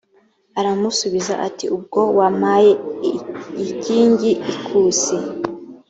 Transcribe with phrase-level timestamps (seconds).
[0.59, 2.71] aramusubiza ati ubwo wampaye
[3.61, 5.15] igikingi ikusi